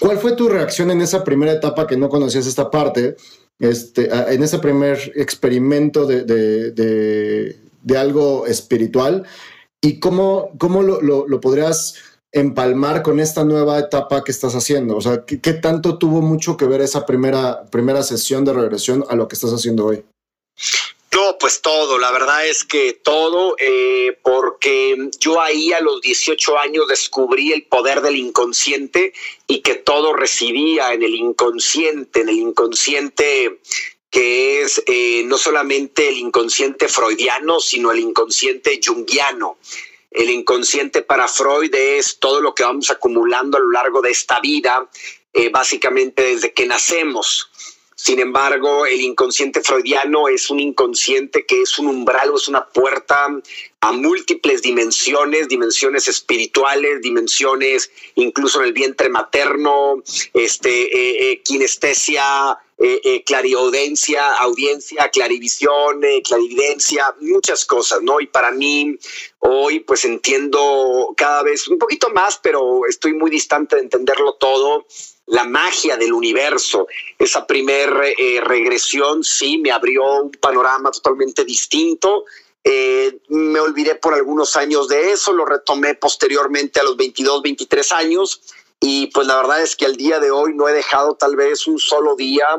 [0.00, 3.16] ¿Cuál fue tu reacción en esa primera etapa que no conocías esta parte?
[3.58, 9.24] Este, en ese primer experimento de, de, algo espiritual
[9.80, 11.94] y cómo, cómo lo, lo, podrías
[12.32, 14.96] empalmar con esta nueva etapa que estás haciendo?
[14.96, 19.04] O sea, ¿qué, ¿qué, tanto tuvo mucho que ver esa primera, primera sesión de regresión
[19.08, 20.04] a lo que estás haciendo hoy?
[21.12, 26.58] No, pues todo, la verdad es que todo, eh, porque yo ahí a los 18
[26.58, 29.14] años descubrí el poder del inconsciente
[29.46, 33.60] y que todo residía en el inconsciente, en el inconsciente
[34.10, 39.58] que es eh, no solamente el inconsciente freudiano, sino el inconsciente junguiano.
[40.10, 44.40] El inconsciente para Freud es todo lo que vamos acumulando a lo largo de esta
[44.40, 44.88] vida,
[45.32, 47.50] eh, básicamente desde que nacemos.
[47.98, 52.68] Sin embargo, el inconsciente freudiano es un inconsciente que es un umbral o es una
[52.68, 53.26] puerta
[53.80, 60.02] a múltiples dimensiones, dimensiones espirituales, dimensiones incluso en el vientre materno,
[60.34, 68.20] este, eh, eh, kinestesia, eh, clariaudencia, audiencia, clarivisión, clarividencia, muchas cosas, ¿no?
[68.20, 68.98] Y para mí
[69.38, 74.84] hoy pues entiendo cada vez un poquito más, pero estoy muy distante de entenderlo todo
[75.26, 76.86] la magia del universo.
[77.18, 82.24] Esa primer eh, regresión sí me abrió un panorama totalmente distinto.
[82.62, 87.92] Eh, me olvidé por algunos años de eso, lo retomé posteriormente a los 22, 23
[87.92, 88.40] años
[88.80, 91.66] y pues la verdad es que al día de hoy no he dejado tal vez
[91.68, 92.58] un solo día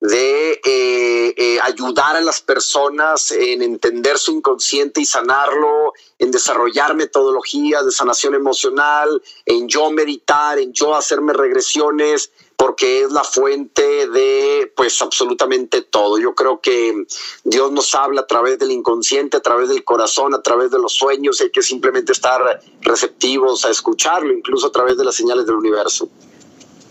[0.00, 6.94] de eh, eh, ayudar a las personas en entender su inconsciente y sanarlo, en desarrollar
[6.94, 14.08] metodologías de sanación emocional, en yo meditar, en yo hacerme regresiones, porque es la fuente
[14.08, 16.18] de pues absolutamente todo.
[16.18, 17.04] Yo creo que
[17.42, 20.92] Dios nos habla a través del inconsciente, a través del corazón, a través de los
[20.92, 25.56] sueños, hay que simplemente estar receptivos a escucharlo, incluso a través de las señales del
[25.56, 26.08] universo.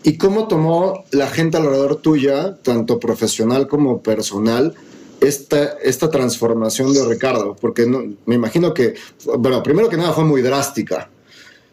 [0.03, 4.75] ¿Y cómo tomó la gente alrededor tuya, tanto profesional como personal,
[5.19, 7.55] esta, esta transformación de Ricardo?
[7.60, 8.95] Porque me imagino que,
[9.38, 11.10] bueno, primero que nada fue muy drástica,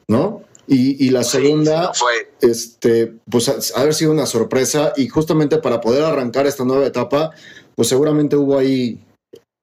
[0.08, 0.42] ¿no?
[0.66, 2.32] Y, la segunda, fue.
[2.40, 7.32] este, pues haber sido una sorpresa y justamente para poder arrancar esta nueva etapa,
[7.76, 8.98] pues seguramente hubo ahí,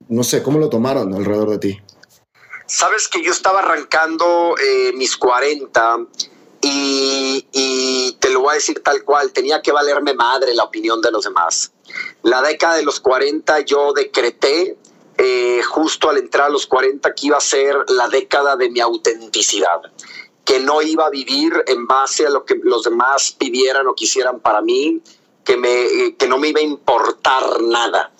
[0.09, 1.81] no sé, ¿cómo lo tomaron alrededor de ti?
[2.67, 6.05] Sabes que yo estaba arrancando eh, mis 40
[6.61, 11.11] y, te lo voy a decir tal cual, tenía que valerme madre la opinión de
[11.11, 11.71] los demás.
[12.23, 14.77] La década de los 40 yo decreté
[15.17, 18.79] eh, justo al entrar a los 40 que iba a ser la década de mi
[18.79, 19.81] autenticidad,
[20.45, 24.39] que no iba a vivir en base a lo que los demás pidieran o quisieran
[24.39, 25.01] para mí,
[25.43, 28.11] que, me, que no me iba a importar nada.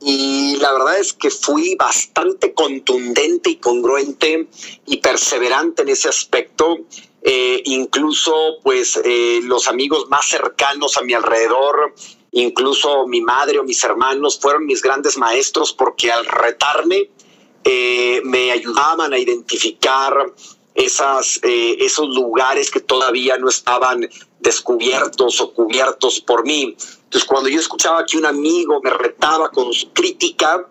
[0.00, 4.48] Y la verdad es que fui bastante contundente y congruente
[4.86, 6.78] y perseverante en ese aspecto.
[7.22, 11.92] Eh, incluso pues eh, los amigos más cercanos a mi alrededor
[12.30, 17.10] incluso mi madre o mis hermanos fueron mis grandes maestros porque al retarme
[17.64, 20.14] eh, me ayudaban a identificar
[20.76, 24.08] esas, esos lugares que todavía no estaban
[24.46, 26.76] descubiertos o cubiertos por mí.
[27.04, 30.64] Entonces, cuando yo escuchaba que un amigo me retaba con su crítica,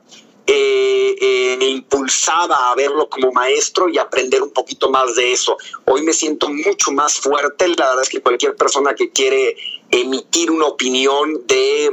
[0.48, 5.58] eh, eh, me impulsaba a verlo como maestro y aprender un poquito más de eso.
[5.86, 7.68] Hoy me siento mucho más fuerte.
[7.68, 9.58] La verdad es que cualquier persona que quiere
[9.92, 11.86] emitir una opinión de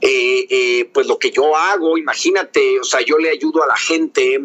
[0.00, 3.76] eh, eh, pues lo que yo hago, imagínate, o sea, yo le ayudo a la
[3.76, 4.38] gente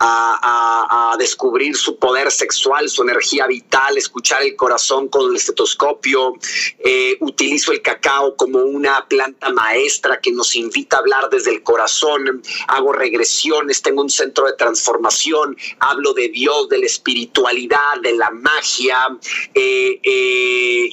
[0.00, 6.34] a, descubrir su poder sexual, su energía vital, escuchar el corazón con el estetoscopio,
[6.78, 11.62] eh, utilizo el cacao como una planta maestra que nos invita a hablar desde el
[11.62, 18.12] corazón, hago regresiones, tengo un centro de transformación, hablo de Dios, de la espiritualidad, de
[18.12, 19.18] la magia,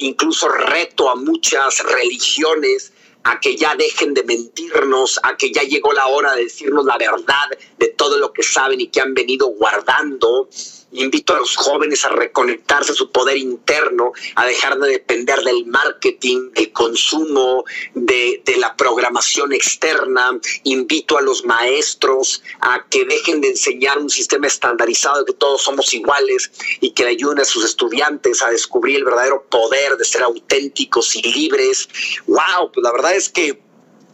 [0.00, 2.92] incluso reto a muchos religiones
[3.28, 6.96] a que ya dejen de mentirnos, a que ya llegó la hora de decirnos la
[6.96, 10.48] verdad de todo lo que saben y que han venido guardando
[10.96, 15.66] Invito a los jóvenes a reconectarse a su poder interno, a dejar de depender del
[15.66, 20.40] marketing, del consumo, de, la programación externa.
[20.64, 25.62] Invito a los maestros a que dejen de enseñar un sistema estandarizado de que todos
[25.62, 30.22] somos iguales y que ayuden a sus estudiantes a descubrir el verdadero poder de ser
[30.22, 31.88] auténticos y libres.
[32.26, 32.72] ¡Wow!
[32.72, 33.60] Pues la verdad es que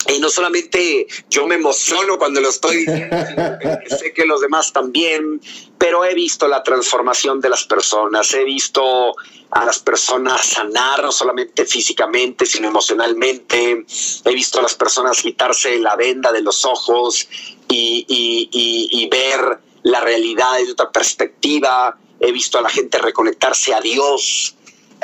[0.09, 2.85] y no solamente yo me emociono cuando lo estoy
[3.99, 5.41] sé que los demás también,
[5.79, 9.15] pero he visto la transformación de las personas, he visto
[9.51, 13.85] a las personas sanar, no solamente físicamente, sino emocionalmente,
[14.25, 17.29] he visto a las personas quitarse la venda de los ojos
[17.69, 23.81] y, y ver la realidad desde otra perspectiva, he visto a la gente reconectarse a
[23.81, 24.55] Dios,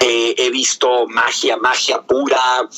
[0.01, 2.69] eh, he visto magia, magia pura,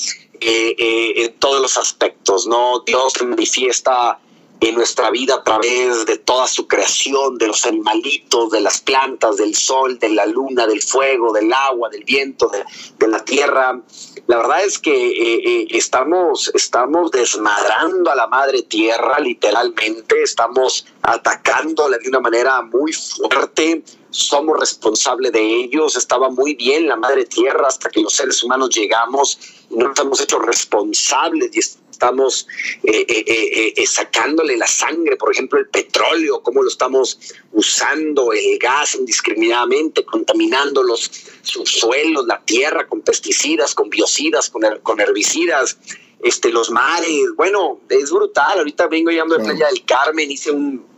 [0.40, 2.80] eh, eh, en todos los aspectos, ¿no?
[2.86, 4.18] Dios manifiesta
[4.60, 9.38] en nuestra vida a través de toda su creación, de los animalitos, de las plantas,
[9.38, 13.80] del sol, de la luna, del fuego, del agua, del viento, de, la tierra.
[14.26, 21.98] La verdad es que eh, estamos, estamos desmadrando a la madre tierra, literalmente, estamos atacándola
[21.98, 23.82] de una manera muy fuerte.
[24.10, 28.70] Somos responsables de ellos, estaba muy bien la madre tierra hasta que los seres humanos
[28.70, 29.38] llegamos
[29.70, 32.48] y no nos hemos hecho responsables estamos
[32.82, 37.18] eh, eh, eh, sacándole la sangre, por ejemplo, el petróleo, cómo lo estamos
[37.52, 41.10] usando, el gas indiscriminadamente, contaminando los
[41.42, 45.76] subsuelos, la tierra con pesticidas, con biocidas, con, con herbicidas.
[46.22, 48.58] Este, los mares, bueno, es brutal.
[48.58, 50.88] Ahorita vengo llegando de Playa del Carmen, hice un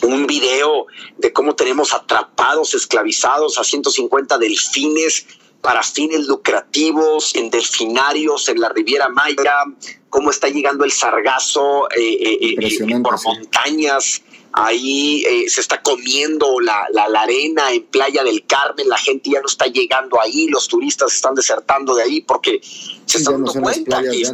[0.00, 5.26] un video de cómo tenemos atrapados, esclavizados a 150 delfines
[5.60, 9.64] para fines lucrativos en delfinarios en la Riviera Maya,
[10.10, 14.22] cómo está llegando el sargazo eh, eh, eh, por montañas.
[14.52, 19.46] Ahí se está comiendo la, la, arena en Playa del Carmen, la gente ya no
[19.46, 24.24] está llegando ahí, los turistas están desertando de ahí porque se están dando cuenta y,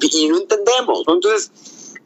[0.00, 1.02] y no entendemos.
[1.08, 1.50] Entonces,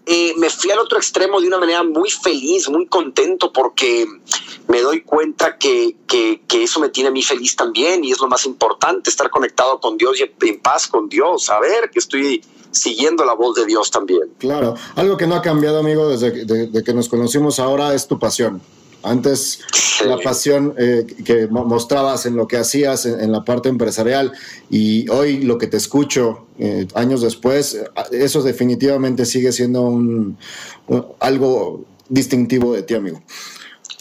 [0.07, 4.07] eh, me fui al otro extremo de una manera muy feliz, muy contento, porque
[4.67, 8.27] me doy cuenta que, que, eso me tiene a mí feliz también y es lo
[8.27, 13.25] más importante, estar conectado con Dios y en paz con Dios, saber que estoy siguiendo
[13.25, 14.33] la voz de Dios también.
[14.39, 18.61] Claro, algo que no ha cambiado, amigo, desde que nos conocimos ahora es tu pasión.
[19.03, 19.61] Antes
[20.05, 24.33] la pasión eh, que mostrabas en lo que hacías en, la parte empresarial
[24.69, 30.37] y hoy lo que te escucho eh, años después, eh, eso definitivamente sigue siendo un,
[31.19, 33.23] algo distintivo de ti, amigo.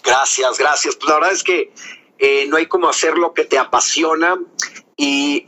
[0.04, 0.96] Gracias, gracias.
[0.96, 1.72] Pues la verdad es que
[2.50, 4.38] no hay como hacer lo que te apasiona
[5.02, 5.46] y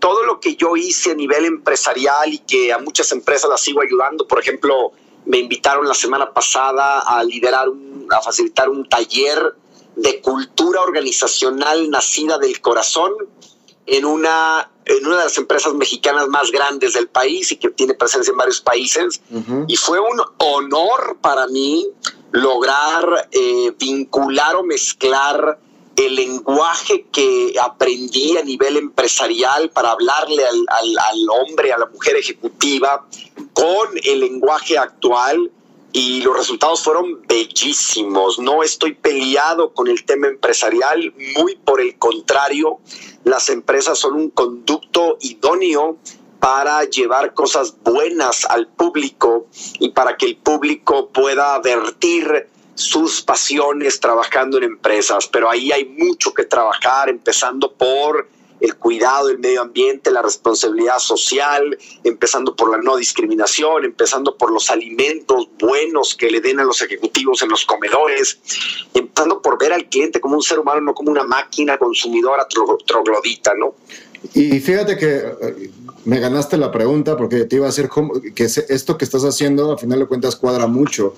[0.00, 3.80] todo lo que yo hice a nivel empresarial y que a muchas empresas las sigo
[3.82, 4.90] ayudando, por ejemplo,
[5.26, 7.68] me invitaron la semana pasada a liderar,
[8.10, 9.54] a facilitar un taller
[9.94, 13.12] de cultura organizacional nacida del corazón
[13.86, 17.94] en una, en una de las empresas mexicanas más grandes del país y que tiene
[17.94, 19.20] presencia en varios países.
[19.68, 21.86] Y fue un honor para mí
[22.32, 25.60] lograr eh, vincular o mezclar
[26.06, 30.66] el lenguaje que aprendí a nivel empresarial para hablarle al,
[30.98, 33.06] al, hombre, a la mujer ejecutiva,
[33.52, 35.50] con el lenguaje actual
[35.92, 38.38] y los resultados fueron bellísimos.
[38.38, 42.78] No estoy peleado con el tema empresarial, muy por el contrario,
[43.24, 45.98] las empresas son un conducto idóneo
[46.38, 49.46] para llevar cosas buenas al público
[49.78, 52.48] y para que el público pueda vertir
[52.80, 58.28] sus pasiones trabajando en empresas, pero ahí hay mucho que trabajar, empezando por
[58.60, 64.52] el cuidado del medio ambiente, la responsabilidad social, empezando por la no discriminación, empezando por
[64.52, 68.38] los alimentos buenos que le den a los ejecutivos en los comedores,
[68.92, 72.46] empezando por ver al cliente como un ser humano, no como una máquina consumidora
[72.86, 73.74] troglodita, ¿no?
[74.34, 75.70] Y fíjate que eh,
[76.04, 77.88] me ganaste la pregunta porque te iba a decir
[78.34, 81.14] que esto que estás haciendo, a final de cuentas, cuadra mucho.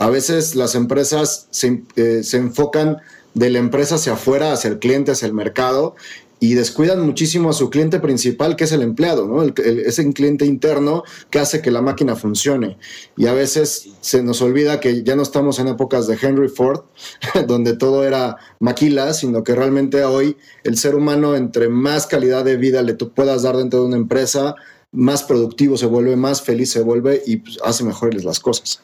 [0.00, 2.96] A veces las empresas se, eh, se enfocan
[3.34, 5.94] de la empresa hacia afuera, hacia el cliente, hacia el mercado,
[6.40, 9.42] y descuidan muchísimo a su cliente principal, que es el empleado, ¿no?
[9.42, 9.52] El,
[9.84, 12.78] ese cliente interno que hace que la máquina funcione.
[13.18, 16.80] Y a veces se nos olvida que ya no estamos en épocas de Henry Ford,
[17.46, 22.56] donde todo era maquila, sino que realmente hoy el ser humano, entre más calidad de
[22.56, 24.54] vida le puedas dar dentro de una empresa,
[24.92, 28.80] más productivo se vuelve, más feliz se vuelve y pues, hace mejores las cosas.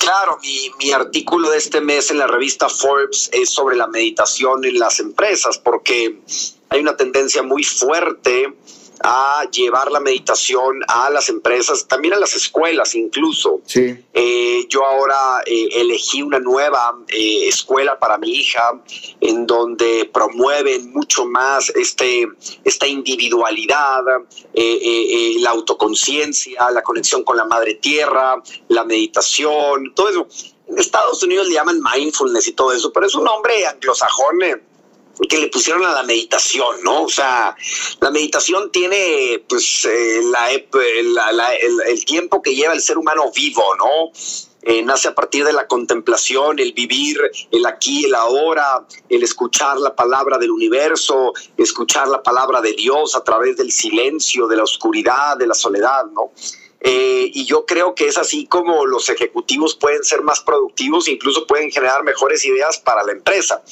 [0.00, 4.64] Claro, mi, mi, artículo de este mes en la revista Forbes es sobre la meditación
[4.64, 6.18] en las empresas, porque
[6.70, 8.54] hay una tendencia muy fuerte
[9.02, 13.60] a llevar la meditación a las empresas, también a las escuelas incluso.
[13.64, 13.96] Sí.
[14.12, 18.80] Eh, yo ahora eh, elegí una nueva eh, escuela para mi hija
[19.20, 22.28] en donde promueven mucho más este,
[22.64, 24.02] esta individualidad,
[24.54, 30.28] la autoconciencia, la conexión con la madre tierra, la meditación, todo eso.
[30.68, 34.36] En Estados Unidos le llaman mindfulness y todo eso, pero es un nombre anglosajón
[35.28, 37.02] que le pusieron a la meditación, ¿no?
[37.04, 37.56] O sea,
[38.00, 40.50] la meditación tiene pues eh, la,
[41.54, 44.12] el, tiempo que lleva el ser humano vivo, ¿no?
[44.62, 47.18] Eh, nace a partir de la contemplación, el vivir
[47.50, 53.16] el aquí, el ahora, el escuchar la palabra del universo, escuchar la palabra de Dios
[53.16, 56.32] a través del silencio, de la oscuridad, de la soledad, ¿no?
[56.82, 61.46] Eh, y yo creo que es así como los ejecutivos pueden ser más productivos, incluso
[61.46, 63.62] pueden generar mejores ideas para la empresa.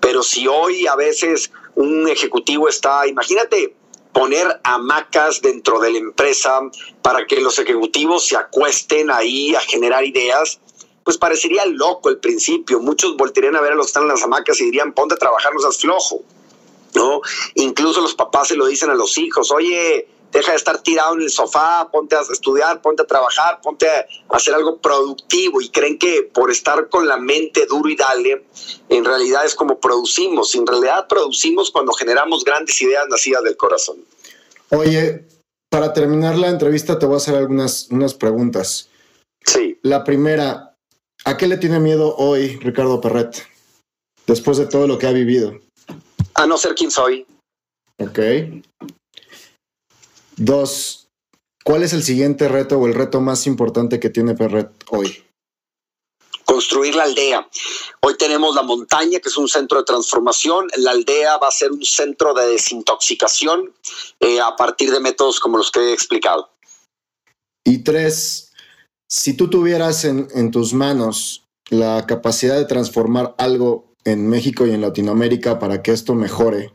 [0.00, 3.74] Pero si hoy a veces un ejecutivo está, imagínate,
[4.12, 6.60] poner hamacas dentro de la empresa
[7.02, 10.60] para que los ejecutivos se acuesten ahí a generar ideas,
[11.02, 12.80] pues parecería loco al principio.
[12.80, 15.18] Muchos voltearían a ver a los que están en las hamacas y dirían, ponte a
[15.18, 16.22] trabajar, no seas flojo.
[16.94, 17.20] ¿No?
[17.56, 21.22] Incluso los papás se lo dicen a los hijos, oye, deja de estar tirado en
[21.22, 25.96] el sofá, ponte a estudiar, ponte a trabajar, ponte a hacer algo productivo y creen
[25.96, 28.44] que por estar con la mente duro y dale,
[28.88, 30.54] en realidad es como producimos.
[30.56, 33.98] En realidad producimos cuando generamos grandes ideas nacidas del corazón.
[34.70, 35.24] Oye,
[35.70, 38.88] para terminar la entrevista te voy a hacer algunas unas preguntas.
[39.46, 39.78] Sí.
[39.82, 40.74] La primera,
[41.24, 43.46] ¿a qué le tiene miedo hoy Ricardo Perret?
[44.26, 45.60] Después de todo lo que ha vivido.
[46.34, 47.24] A no ser quien soy.
[48.00, 48.18] Ok.
[50.36, 51.08] Dos,
[51.64, 55.24] ¿cuál es el siguiente reto o el reto más importante que tiene Perret hoy?
[56.44, 57.48] construir la aldea.
[58.00, 60.68] Hoy tenemos la montaña, que es un centro de transformación.
[60.76, 63.72] La aldea va a ser un centro de desintoxicación
[64.20, 66.50] eh, a partir de métodos como los que he explicado.
[67.64, 68.52] Y tres,
[69.08, 74.82] si tú tuvieras en, tus manos la capacidad de transformar algo en México y en
[74.82, 76.74] Latinoamérica para que esto mejore,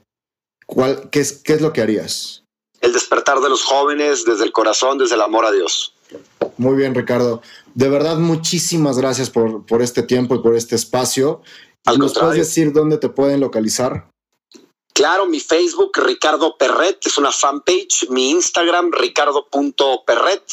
[0.65, 2.38] ¿cuál, qué, es, ¿qué es lo que harías?
[2.81, 5.93] El despertar de los jóvenes desde el corazón, desde el amor a Dios.
[6.57, 7.41] Muy bien, Ricardo.
[7.73, 11.41] De verdad, muchísimas gracias por, por este tiempo y por este espacio.
[11.97, 14.09] ¿Nos puedes decir dónde te pueden localizar?
[14.93, 18.09] Claro, mi Facebook, Ricardo Perret, es una fanpage.
[18.09, 20.43] Mi Instagram, ricardo.perret.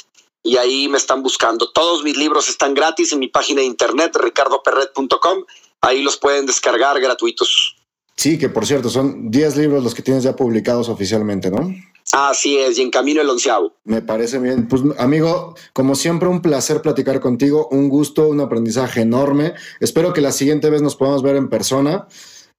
[0.44, 1.72] Y ahí me están buscando.
[1.72, 5.44] Todos mis libros están gratis en mi página de internet, ricardoperret.com.
[5.80, 7.76] Ahí los pueden descargar gratuitos.
[8.16, 11.74] Sí, que por cierto, son 10 libros los que tienes ya publicados oficialmente, ¿no?
[12.12, 13.74] Así es, y en camino el onceavo.
[13.84, 14.68] Me parece bien.
[14.68, 19.54] Pues amigo, como siempre, un placer platicar contigo, un gusto, un aprendizaje enorme.
[19.80, 22.06] Espero que la siguiente vez nos podamos ver en persona.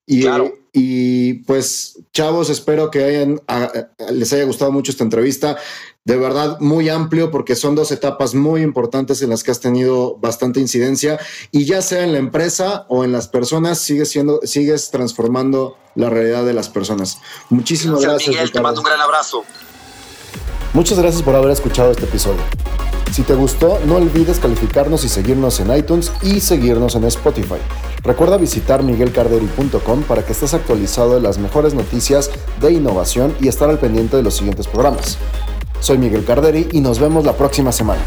[0.08, 0.26] Y,
[0.72, 3.42] y pues, chavos, espero que hayan,
[4.10, 5.58] les haya gustado mucho esta entrevista.
[6.06, 10.16] De verdad, muy amplio, porque son dos etapas muy importantes en las que has tenido
[10.16, 11.20] bastante incidencia.
[11.52, 16.10] Y ya sea en la empresa o en las personas, sigues siendo, sigues transformando la
[16.10, 17.20] realidad de las personas.
[17.50, 18.30] Muchísimas gracias.
[18.30, 19.44] Miguel, te mando un gran abrazo.
[20.74, 22.42] Muchas gracias por haber escuchado este episodio.
[23.12, 27.56] Si te gustó, no olvides calificarnos y seguirnos en iTunes y seguirnos en Spotify.
[28.04, 32.30] Recuerda visitar miguelcarderi.com para que estés actualizado de las mejores noticias
[32.62, 35.18] de innovación y estar al pendiente de los siguientes programas.
[35.80, 38.02] Soy Miguel Carderi y nos vemos la próxima semana.